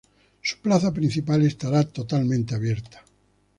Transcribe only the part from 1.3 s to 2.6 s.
estará totalmente